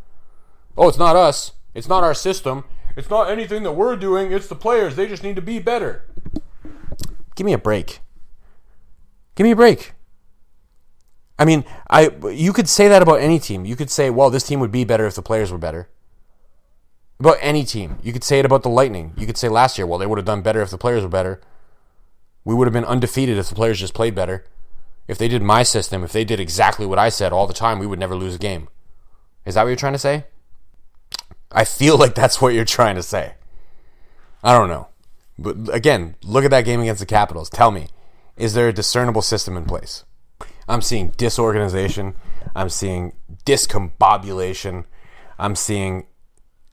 Oh, 0.75 0.87
it's 0.89 0.97
not 0.97 1.15
us. 1.15 1.51
It's 1.75 1.87
not 1.87 2.03
our 2.03 2.15
system. 2.15 2.63
It's 2.95 3.09
not 3.09 3.29
anything 3.29 3.63
that 3.63 3.73
we're 3.73 3.95
doing. 3.95 4.31
It's 4.31 4.47
the 4.47 4.55
players. 4.55 4.95
They 4.95 5.07
just 5.07 5.23
need 5.23 5.35
to 5.35 5.41
be 5.41 5.59
better. 5.59 6.03
Give 7.35 7.45
me 7.45 7.53
a 7.53 7.59
break. 7.59 7.99
Give 9.35 9.45
me 9.45 9.51
a 9.51 9.55
break. 9.55 9.93
I 11.37 11.45
mean, 11.45 11.65
I 11.89 12.09
you 12.31 12.53
could 12.53 12.69
say 12.69 12.87
that 12.87 13.01
about 13.01 13.19
any 13.19 13.39
team. 13.39 13.65
You 13.65 13.75
could 13.75 13.89
say, 13.89 14.09
well, 14.09 14.29
this 14.29 14.43
team 14.43 14.59
would 14.59 14.71
be 14.71 14.83
better 14.83 15.05
if 15.05 15.15
the 15.15 15.21
players 15.21 15.51
were 15.51 15.57
better. 15.57 15.89
About 17.19 17.37
any 17.41 17.63
team. 17.63 17.97
You 18.03 18.13
could 18.13 18.23
say 18.23 18.39
it 18.39 18.45
about 18.45 18.63
the 18.63 18.69
Lightning. 18.69 19.13
You 19.17 19.25
could 19.25 19.37
say 19.37 19.49
last 19.49 19.77
year, 19.77 19.87
well, 19.87 19.99
they 19.99 20.05
would 20.05 20.17
have 20.17 20.25
done 20.25 20.41
better 20.41 20.61
if 20.61 20.69
the 20.69 20.77
players 20.77 21.03
were 21.03 21.09
better. 21.09 21.41
We 22.43 22.53
would 22.53 22.67
have 22.67 22.73
been 22.73 22.85
undefeated 22.85 23.37
if 23.37 23.49
the 23.49 23.55
players 23.55 23.79
just 23.79 23.93
played 23.93 24.15
better. 24.15 24.45
If 25.07 25.17
they 25.17 25.27
did 25.27 25.41
my 25.41 25.63
system, 25.63 26.03
if 26.03 26.11
they 26.11 26.23
did 26.23 26.39
exactly 26.39 26.85
what 26.85 26.99
I 26.99 27.09
said 27.09 27.33
all 27.33 27.47
the 27.47 27.53
time, 27.53 27.79
we 27.79 27.87
would 27.87 27.99
never 27.99 28.15
lose 28.15 28.35
a 28.35 28.39
game. 28.39 28.67
Is 29.45 29.55
that 29.55 29.63
what 29.63 29.69
you're 29.69 29.75
trying 29.75 29.93
to 29.93 29.99
say? 29.99 30.25
I 31.51 31.65
feel 31.65 31.97
like 32.03 32.15
that's 32.15 32.41
what 32.41 32.53
you're 32.53 32.65
trying 32.65 32.95
to 32.95 33.03
say. 33.03 33.35
I 34.43 34.57
don't 34.57 34.69
know. 34.69 34.89
But 35.39 35.73
again, 35.73 36.15
look 36.23 36.45
at 36.45 36.51
that 36.51 36.65
game 36.65 36.81
against 36.81 36.99
the 36.99 37.05
Capitals. 37.05 37.49
Tell 37.49 37.71
me, 37.71 37.87
is 38.37 38.53
there 38.53 38.67
a 38.67 38.73
discernible 38.73 39.21
system 39.21 39.57
in 39.57 39.65
place? 39.65 40.03
I'm 40.67 40.81
seeing 40.81 41.09
disorganization. 41.17 42.15
I'm 42.55 42.69
seeing 42.69 43.13
discombobulation. 43.45 44.85
I'm 45.37 45.55
seeing 45.55 46.05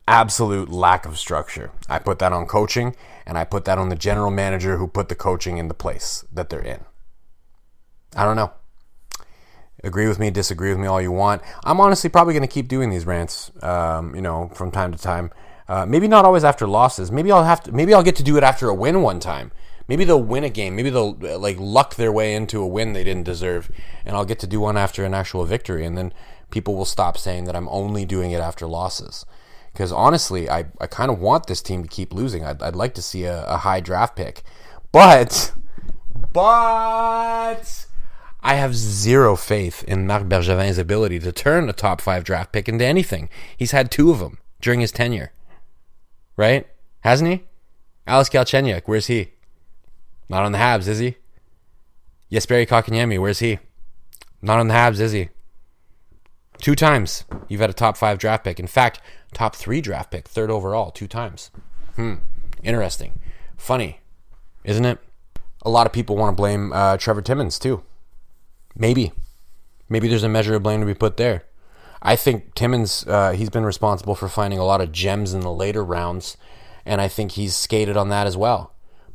absolute 0.07 0.69
lack 0.69 1.07
of 1.07 1.19
structure. 1.19 1.71
I 1.89 1.99
put 1.99 2.19
that 2.19 2.33
on 2.33 2.47
coaching, 2.47 2.97
and 3.27 3.39
I 3.39 3.45
put 3.45 3.65
that 3.65 3.79
on 3.79 3.89
the 3.89 3.97
general 3.97 4.31
manager 4.31 4.77
who 4.77 4.89
put 4.89 5.09
the 5.09 5.15
coaching 5.15 5.59
in 5.59 5.69
the 5.69 5.75
place 5.75 6.25
that 6.33 6.51
they're 6.51 6.61
in. 6.61 6.85
I 8.17 8.25
don't 8.25 8.37
know. 8.37 8.53
Agree 9.83 10.09
with 10.09 10.19
me, 10.19 10.31
disagree 10.31 10.71
with 10.71 10.79
me 10.79 10.87
all 10.87 11.01
you 11.01 11.13
want. 11.13 11.43
I'm 11.65 11.81
honestly 11.81 12.11
probably 12.11 12.35
going 12.35 12.43
to 12.43 12.49
keep 12.49 12.69
doing 12.69 12.91
these 12.91 13.07
rants, 13.07 13.51
um, 13.63 14.15
you 14.15 14.21
know, 14.21 14.51
from 14.55 14.71
time 14.71 14.93
to 14.93 14.99
time. 14.99 15.31
Uh, 15.69 15.87
maybe 15.87 16.09
not 16.09 16.25
always 16.25 16.45
after 16.45 16.67
losses. 16.67 17.11
Maybe 17.11 17.31
I'll 17.31 17.45
have 17.45 17.63
to. 17.63 17.73
Maybe 17.73 17.95
I'll 17.95 18.03
get 18.03 18.17
to 18.17 18.25
do 18.25 18.37
it 18.37 18.43
after 18.43 18.69
a 18.69 18.75
win 18.75 19.03
one 19.03 19.21
time. 19.21 19.53
Maybe 19.91 20.05
they'll 20.05 20.23
win 20.23 20.45
a 20.45 20.51
game. 20.51 20.77
Maybe 20.77 20.89
they'll 20.89 21.19
uh, 21.21 21.37
like 21.37 21.57
luck 21.59 21.97
their 21.97 22.13
way 22.13 22.33
into 22.33 22.63
a 22.63 22.67
win 22.67 22.93
they 22.93 23.03
didn't 23.03 23.25
deserve, 23.25 23.73
and 24.05 24.15
I'll 24.15 24.25
get 24.25 24.39
to 24.39 24.47
do 24.47 24.61
one 24.61 24.77
after 24.77 25.05
an 25.05 25.15
actual 25.15 25.45
victory, 25.45 25.85
and 25.85 25.99
then 25.99 26.13
people 26.51 26.77
will 26.77 26.85
stop 26.85 27.19
saying 27.19 27.47
that 27.47 27.57
I'm 27.57 27.69
only 27.69 28.05
doing 28.05 28.31
it 28.31 28.39
after 28.39 28.69
losses. 28.69 29.27
Because 29.73 29.91
honestly, 29.91 30.49
I, 30.49 30.67
I 30.81 30.87
kind 30.87 31.11
of 31.11 31.19
want 31.19 31.49
this 31.49 31.61
team 31.61 31.83
to 31.83 31.89
keep 31.89 32.15
losing. 32.15 32.45
I'd, 32.45 32.63
I'd 32.63 32.77
like 32.77 32.95
to 32.95 33.03
see 33.03 33.25
a, 33.25 33.45
a 33.47 33.57
high 33.57 33.81
draft 33.81 34.15
pick, 34.15 34.45
but 34.93 35.53
but 36.33 37.87
I 38.45 38.55
have 38.55 38.77
zero 38.77 39.35
faith 39.35 39.83
in 39.89 40.07
Marc 40.07 40.29
Bergevin's 40.29 40.79
ability 40.79 41.19
to 41.19 41.33
turn 41.33 41.69
a 41.69 41.73
top 41.73 42.01
five 42.01 42.23
draft 42.23 42.53
pick 42.53 42.69
into 42.69 42.87
anything. 42.87 43.29
He's 43.57 43.73
had 43.73 43.91
two 43.91 44.13
of 44.13 44.21
them 44.21 44.39
during 44.61 44.79
his 44.79 44.93
tenure, 44.93 45.33
right? 46.37 46.69
Hasn't 47.01 47.29
he? 47.29 47.43
Alex 48.07 48.31
Galchenyuk, 48.31 48.83
where's 48.85 49.09
he? 49.09 49.33
Not 50.31 50.45
on 50.45 50.53
the 50.53 50.59
Habs, 50.59 50.87
is 50.87 51.01
he? 51.01 51.17
Jesperi 52.31 52.65
Kotkaniemi, 52.65 53.21
where's 53.21 53.41
he? 53.41 53.59
Not 54.41 54.61
on 54.61 54.69
the 54.69 54.75
Habs, 54.75 55.01
is 55.01 55.11
he? 55.11 55.29
Two 56.59 56.77
times 56.77 57.25
you've 57.49 57.61
had 57.61 57.69
a 57.69 57.75
top 57.75 57.97
five 57.97 58.19
draft 58.19 58.45
pick. 58.45 58.61
In 58.61 58.69
fact, 58.69 59.01
top 59.35 59.57
three 59.57 59.81
draft 59.81 60.13
pick, 60.13 60.29
third 60.29 60.49
overall, 60.49 60.93
two 60.93 61.09
times. 61.09 61.51
Hmm. 61.97 62.15
Interesting. 62.63 63.19
Funny, 63.57 63.99
isn't 64.63 64.85
it? 64.85 64.99
A 65.63 65.71
lot 65.71 65.89
of 65.89 65.93
people 65.93 66.17
want 66.17 66.35
to 66.35 66.41
blame 66.41 66.73
uh, 66.73 66.97
Trevor 66.97 67.23
Timmins 67.23 67.59
too. 67.59 67.83
Maybe. 68.77 69.11
Maybe 69.89 70.07
there's 70.07 70.23
a 70.23 70.29
measure 70.29 70.55
of 70.55 70.63
blame 70.63 70.79
to 70.79 70.87
be 70.87 70.95
put 70.95 71.17
there. 71.17 71.43
I 72.03 72.15
think 72.15 72.55
Timmins, 72.55 73.05
uh, 73.09 73.33
he's 73.33 73.51
been 73.51 73.65
responsible 73.65 74.15
for 74.15 74.29
finding 74.29 74.61
a 74.61 74.65
lot 74.65 74.81
of 74.81 74.93
gems 74.93 75.35
in 75.35 75.41
the 75.41 75.53
later 75.53 75.85
rounds, 75.85 76.37
and 76.87 77.01
I 77.01 77.09
think 77.09 77.33
he's 77.33 77.57
skated 77.57 77.97
on 77.97 78.11
that 78.11 78.29
as 78.29 78.37
well. 78.37 78.70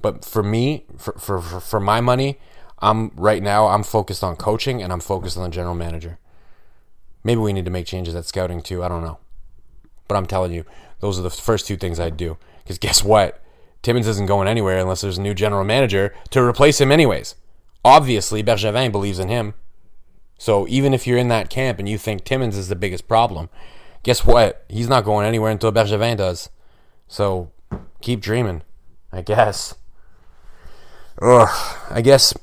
But 0.05 0.23
for 0.23 0.43
me, 0.43 0.85
for, 0.99 1.13
for, 1.13 1.41
for 1.41 1.79
my 1.79 1.99
money, 1.99 2.37
I'm 2.77 3.09
right 3.15 3.41
now, 3.41 3.65
I'm 3.65 3.81
focused 3.81 4.23
on 4.23 4.35
coaching 4.35 4.83
and 4.83 4.93
I'm 4.93 4.99
focused 4.99 5.35
on 5.35 5.41
the 5.41 5.49
general 5.49 5.73
manager. 5.73 6.19
Maybe 7.23 7.41
we 7.41 7.53
need 7.53 7.65
to 7.65 7.71
make 7.71 7.87
changes 7.87 8.13
at 8.13 8.25
scouting 8.25 8.61
too. 8.61 8.83
I 8.83 8.87
don't 8.87 9.03
know. 9.03 9.17
But 10.07 10.17
I'm 10.17 10.27
telling 10.27 10.51
you, 10.51 10.63
those 10.99 11.17
are 11.17 11.23
the 11.23 11.31
first 11.31 11.65
two 11.65 11.75
things 11.75 11.99
I'd 11.99 12.17
do. 12.17 12.37
Because 12.61 12.77
guess 12.77 13.03
what? 13.03 13.41
Timmins 13.81 14.05
isn't 14.05 14.27
going 14.27 14.47
anywhere 14.47 14.77
unless 14.77 15.01
there's 15.01 15.17
a 15.17 15.21
new 15.23 15.33
general 15.33 15.63
manager 15.63 16.13
to 16.29 16.43
replace 16.43 16.79
him, 16.79 16.91
anyways. 16.91 17.33
Obviously, 17.83 18.43
Bergevin 18.43 18.91
believes 18.91 19.17
in 19.17 19.27
him. 19.27 19.55
So 20.37 20.67
even 20.67 20.93
if 20.93 21.07
you're 21.07 21.17
in 21.17 21.29
that 21.29 21.49
camp 21.49 21.79
and 21.79 21.89
you 21.89 21.97
think 21.97 22.23
Timmins 22.25 22.57
is 22.57 22.67
the 22.67 22.75
biggest 22.75 23.07
problem, 23.07 23.49
guess 24.03 24.23
what? 24.23 24.65
He's 24.69 24.87
not 24.87 25.03
going 25.03 25.25
anywhere 25.25 25.49
until 25.49 25.71
Bergevin 25.71 26.17
does. 26.17 26.51
So 27.07 27.51
keep 28.01 28.21
dreaming, 28.21 28.61
I 29.11 29.23
guess. 29.23 29.73
Ugh, 31.21 31.77
I 31.89 32.01
guess 32.01 32.33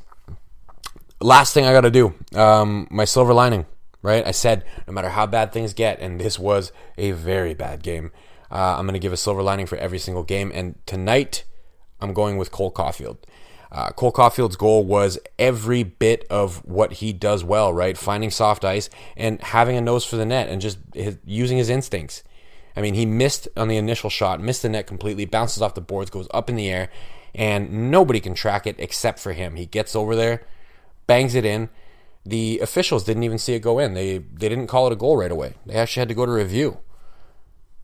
last 1.20 1.54
thing 1.54 1.64
I 1.66 1.72
got 1.72 1.82
to 1.82 1.90
do, 1.90 2.14
um, 2.34 2.86
my 2.90 3.04
silver 3.04 3.34
lining, 3.34 3.66
right? 4.02 4.26
I 4.26 4.30
said 4.30 4.64
no 4.86 4.92
matter 4.92 5.10
how 5.10 5.26
bad 5.26 5.52
things 5.52 5.74
get, 5.74 6.00
and 6.00 6.20
this 6.20 6.38
was 6.38 6.72
a 6.96 7.12
very 7.12 7.54
bad 7.54 7.82
game, 7.82 8.12
uh, 8.50 8.76
I'm 8.78 8.86
going 8.86 8.94
to 8.94 8.98
give 8.98 9.12
a 9.12 9.16
silver 9.16 9.42
lining 9.42 9.66
for 9.66 9.76
every 9.76 9.98
single 9.98 10.22
game. 10.22 10.50
And 10.54 10.74
tonight, 10.86 11.44
I'm 12.00 12.12
going 12.12 12.36
with 12.36 12.50
Cole 12.50 12.72
Caufield. 12.72 13.18
Uh, 13.70 13.90
Cole 13.90 14.12
Caufield's 14.12 14.56
goal 14.56 14.84
was 14.84 15.18
every 15.38 15.82
bit 15.82 16.26
of 16.28 16.62
what 16.66 16.94
he 16.94 17.12
does 17.14 17.42
well, 17.42 17.72
right? 17.72 17.96
Finding 17.96 18.30
soft 18.30 18.64
ice 18.64 18.90
and 19.16 19.40
having 19.40 19.76
a 19.76 19.80
nose 19.80 20.04
for 20.04 20.16
the 20.16 20.26
net 20.26 20.50
and 20.50 20.60
just 20.60 20.78
his, 20.92 21.16
using 21.24 21.56
his 21.56 21.70
instincts. 21.70 22.22
I 22.76 22.82
mean, 22.82 22.94
he 22.94 23.06
missed 23.06 23.48
on 23.56 23.68
the 23.68 23.76
initial 23.76 24.10
shot, 24.10 24.40
missed 24.40 24.62
the 24.62 24.68
net 24.68 24.86
completely, 24.86 25.24
bounces 25.24 25.62
off 25.62 25.74
the 25.74 25.80
boards, 25.80 26.10
goes 26.10 26.28
up 26.34 26.50
in 26.50 26.56
the 26.56 26.70
air, 26.70 26.90
and 27.34 27.90
nobody 27.90 28.20
can 28.20 28.34
track 28.34 28.66
it 28.66 28.76
except 28.78 29.18
for 29.18 29.32
him. 29.32 29.56
He 29.56 29.66
gets 29.66 29.96
over 29.96 30.14
there, 30.14 30.42
bangs 31.06 31.34
it 31.34 31.44
in. 31.44 31.68
The 32.24 32.60
officials 32.60 33.04
didn't 33.04 33.24
even 33.24 33.38
see 33.38 33.54
it 33.54 33.60
go 33.60 33.78
in. 33.78 33.94
They 33.94 34.18
they 34.18 34.48
didn't 34.48 34.68
call 34.68 34.86
it 34.86 34.92
a 34.92 34.96
goal 34.96 35.16
right 35.16 35.32
away. 35.32 35.54
They 35.66 35.74
actually 35.74 36.02
had 36.02 36.08
to 36.08 36.14
go 36.14 36.26
to 36.26 36.32
review. 36.32 36.78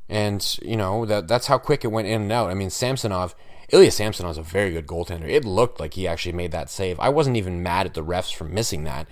And 0.08 0.58
you 0.62 0.76
know 0.76 1.04
that 1.06 1.28
that's 1.28 1.48
how 1.48 1.58
quick 1.58 1.84
it 1.84 1.88
went 1.88 2.08
in 2.08 2.22
and 2.22 2.32
out. 2.32 2.50
I 2.50 2.54
mean, 2.54 2.70
Samsonov 2.70 3.34
Ilya 3.70 3.90
Samsonov 3.90 4.32
is 4.32 4.38
a 4.38 4.42
very 4.42 4.72
good 4.72 4.86
goaltender. 4.86 5.28
It 5.28 5.44
looked 5.44 5.78
like 5.78 5.94
he 5.94 6.08
actually 6.08 6.32
made 6.32 6.52
that 6.52 6.70
save. 6.70 6.98
I 6.98 7.10
wasn't 7.10 7.36
even 7.36 7.62
mad 7.62 7.84
at 7.84 7.94
the 7.94 8.04
refs 8.04 8.34
for 8.34 8.44
missing 8.44 8.84
that 8.84 9.06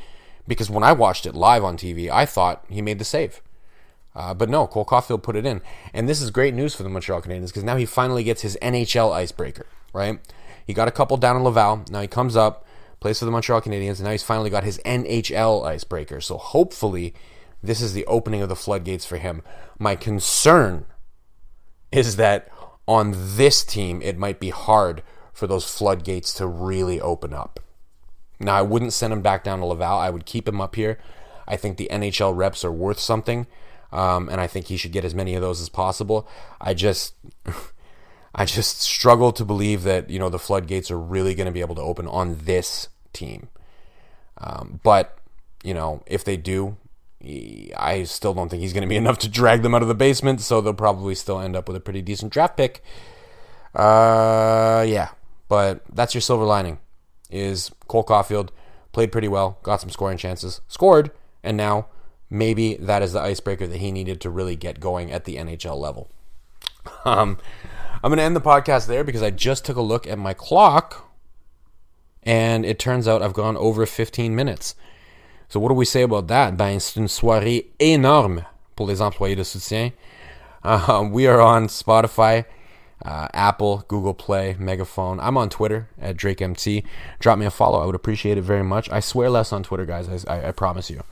because 0.49 0.71
when 0.71 0.83
I 0.83 0.93
watched 0.93 1.27
it 1.27 1.35
live 1.35 1.63
on 1.63 1.77
TV, 1.77 2.11
I 2.11 2.25
thought 2.25 2.65
he 2.69 2.81
made 2.81 2.99
the 2.99 3.05
save. 3.05 3.43
Uh, 4.15 4.33
but 4.33 4.49
no, 4.49 4.67
Cole 4.67 4.87
Caufield 4.87 5.23
put 5.23 5.37
it 5.37 5.45
in. 5.45 5.61
And 5.93 6.09
this 6.09 6.23
is 6.23 6.31
great 6.31 6.55
news 6.55 6.75
for 6.75 6.83
the 6.83 6.89
Montreal 6.89 7.21
Canadiens 7.21 7.49
because 7.49 7.65
now 7.65 7.77
he 7.77 7.85
finally 7.85 8.25
gets 8.25 8.41
his 8.41 8.57
NHL 8.63 9.13
icebreaker, 9.13 9.67
right? 9.93 10.19
He 10.67 10.75
got 10.75 10.89
a 10.89 10.93
couple 10.93 11.17
down 11.17 11.37
in 11.37 11.43
Laval. 11.43 11.85
Now 11.91 12.01
he 12.01 12.09
comes 12.09 12.37
up, 12.37 12.67
plays 13.01 13.19
for 13.19 13.25
the 13.25 13.31
Montreal 13.31 13.61
Canadiens, 13.61 13.97
and 13.97 14.05
now 14.05 14.11
he's 14.11 14.23
finally 14.23 14.51
got 14.51 14.65
his 14.65 14.79
NHL 14.85 15.65
icebreaker. 15.65 16.21
So 16.21 16.37
hopefully, 16.39 17.15
this 17.63 17.81
is 17.81 17.93
the 17.93 18.07
opening 18.07 18.43
of 18.43 18.49
the 18.49 18.57
floodgates 18.57 19.07
for 19.07 19.17
him. 19.17 19.43
My 19.79 19.95
concern 19.95 20.87
is 21.93 22.17
that 22.17 22.49
on 22.89 23.15
this 23.37 23.65
team, 23.65 24.01
it 24.03 24.19
might 24.19 24.41
be 24.41 24.51
hard 24.51 25.03
for 25.33 25.47
those 25.47 25.71
floodgates 25.71 26.33
to 26.35 26.47
really 26.47 27.01
open 27.01 27.33
up. 27.33 27.61
Now, 28.39 28.55
I 28.55 28.63
wouldn't 28.63 28.93
send 28.93 29.13
him 29.13 29.23
back 29.23 29.45
down 29.45 29.61
to 29.61 29.67
Laval. 29.67 29.99
I 29.99 30.11
would 30.11 30.27
keep 30.27 30.47
him 30.47 30.61
up 30.61 30.77
here. 30.77 30.99
I 31.49 31.57
think 31.57 31.77
the 31.77 31.89
NHL 31.91 32.37
reps 32.37 32.65
are 32.65 32.73
worth 32.73 32.99
something, 32.99 33.47
um, 33.93 34.29
and 34.29 34.41
I 34.41 34.47
think 34.47 34.67
he 34.67 34.77
should 34.77 34.93
get 34.93 35.05
as 35.05 35.15
many 35.15 35.35
of 35.35 35.43
those 35.43 35.61
as 35.61 35.69
possible. 35.69 36.29
I 36.61 36.75
just, 36.75 37.15
I 38.39 38.45
just 38.45 38.83
struggle 38.83 39.33
to 39.33 39.45
believe 39.47 39.83
that 39.85 40.11
you 40.11 40.19
know 40.19 40.29
the 40.29 40.39
floodgates 40.39 40.91
are 40.91 40.99
really 40.99 41.35
going 41.35 41.47
to 41.47 41.53
be 41.53 41.63
able 41.63 41.75
to 41.77 41.83
open 41.83 42.07
on 42.07 42.37
this 42.45 42.89
team. 43.15 43.49
Um, 44.39 44.79
but 44.83 45.19
you 45.65 45.73
know, 45.73 46.03
if 46.07 46.23
they 46.23 46.37
do, 46.37 46.77
I 47.25 48.05
still 48.05 48.35
don't 48.35 48.51
think 48.51 48.61
he's 48.61 48.75
going 48.75 48.83
to 48.83 48.89
be 48.89 48.97
enough 49.05 49.19
to 49.21 49.29
drag 49.29 49.63
them 49.63 49.75
out 49.75 49.81
of 49.81 49.89
the 49.89 49.95
basement. 49.95 50.43
So 50.43 50.61
they'll 50.61 50.75
probably 50.75 51.15
still 51.15 51.41
end 51.41 51.57
up 51.57 51.67
with 51.67 51.79
a 51.79 51.81
pretty 51.81 52.03
decent 52.03 52.31
draft 52.31 52.59
pick. 52.59 52.85
Uh, 53.75 54.85
yeah, 54.87 55.11
but 55.49 55.83
that's 55.91 56.15
your 56.15 56.21
silver 56.21 56.45
lining. 56.45 56.79
Is 57.31 57.73
Cole 57.89 58.05
Caufield 58.05 58.51
played 58.93 59.11
pretty 59.13 59.29
well, 59.29 59.59
got 59.63 59.81
some 59.81 59.91
scoring 59.91 60.19
chances, 60.19 60.61
scored, 60.69 61.11
and 61.43 61.57
now 61.57 61.87
maybe 62.31 62.75
that 62.77 63.03
is 63.03 63.15
the 63.15 63.21
icebreaker 63.21 63.67
that 63.67 63.79
he 63.79 63.91
needed 63.91 64.21
to 64.21 64.31
really 64.31 64.57
get 64.57 64.79
going 64.79 65.11
at 65.11 65.25
the 65.25 65.37
NHL 65.37 65.79
level. 65.79 66.11
Um, 67.05 67.39
I'm 68.07 68.11
going 68.11 68.19
to 68.19 68.23
end 68.23 68.37
the 68.37 68.41
podcast 68.41 68.87
there 68.87 69.03
because 69.03 69.21
I 69.21 69.31
just 69.31 69.65
took 69.65 69.77
a 69.77 69.81
look 69.81 70.07
at 70.07 70.17
my 70.17 70.33
clock 70.33 71.11
and 72.23 72.65
it 72.65 72.79
turns 72.79 73.09
out 73.09 73.21
I've 73.21 73.33
gone 73.33 73.57
over 73.57 73.85
15 73.85 74.33
minutes. 74.33 74.77
So 75.49 75.59
what 75.59 75.71
do 75.71 75.75
we 75.75 75.87
say 75.87 76.03
about 76.03 76.29
that? 76.29 76.57
Ben, 76.57 76.79
c'est 76.79 77.01
une 77.01 77.09
soirée 77.09 77.67
énorme 77.81 78.45
pour 78.77 78.87
les 78.87 79.01
employés 79.01 79.35
de 79.35 79.43
soutien. 79.43 79.93
Uh, 80.63 81.09
we 81.11 81.27
are 81.27 81.41
on 81.41 81.67
Spotify, 81.67 82.45
uh, 83.05 83.27
Apple, 83.35 83.85
Google 83.89 84.15
Play, 84.15 84.55
Megaphone. 84.57 85.19
I'm 85.19 85.37
on 85.37 85.49
Twitter 85.49 85.89
at 86.01 86.17
DrakeMT. 86.17 86.85
Drop 87.19 87.41
me 87.41 87.47
a 87.47 87.51
follow. 87.51 87.81
I 87.81 87.87
would 87.87 87.97
appreciate 87.97 88.39
it 88.39 88.43
very 88.43 88.63
much. 88.63 88.89
I 88.89 89.01
swear 89.01 89.31
less 89.31 89.53
on 89.53 89.65
Twitter, 89.65 89.85
guys. 89.85 90.25
I, 90.27 90.33
I, 90.33 90.49
I 90.51 90.53
promise 90.53 90.91
you. 90.91 91.03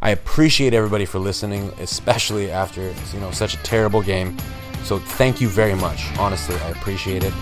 I 0.00 0.10
appreciate 0.10 0.72
everybody 0.72 1.04
for 1.04 1.18
listening, 1.18 1.72
especially 1.80 2.48
after 2.48 2.94
you 3.12 3.18
know 3.18 3.32
such 3.32 3.54
a 3.54 3.62
terrible 3.64 4.02
game. 4.02 4.36
So 4.84 4.98
thank 4.98 5.40
you 5.40 5.48
very 5.48 5.74
much. 5.74 6.06
Honestly, 6.18 6.56
I 6.56 6.70
appreciate 6.70 7.24
it. 7.24 7.32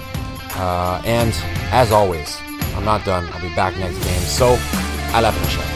Uh, 0.56 1.00
and 1.04 1.32
as 1.70 1.92
always, 1.92 2.38
I'm 2.74 2.84
not 2.84 3.04
done. 3.04 3.28
I'll 3.32 3.42
be 3.42 3.54
back 3.54 3.76
next 3.78 3.98
game. 4.04 4.20
So, 4.20 4.56
à 5.12 5.20
la 5.20 5.32
prochaine. 5.32 5.75